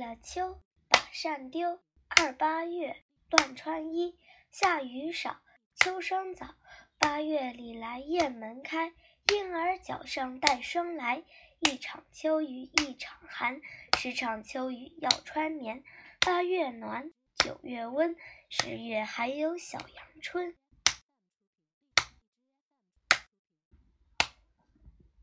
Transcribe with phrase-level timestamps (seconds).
[0.00, 1.78] 了秋，把扇丢。
[2.08, 4.18] 二八月，乱穿衣，
[4.50, 5.42] 下雨少，
[5.76, 6.54] 秋霜早。
[6.98, 8.94] 八月里来雁门开，
[9.30, 11.22] 婴儿脚上带霜来。
[11.60, 13.60] 一场秋雨一场寒，
[13.98, 15.84] 十场秋雨要穿棉。
[16.20, 18.16] 八月暖，九月温，
[18.48, 20.56] 十月还有小阳春。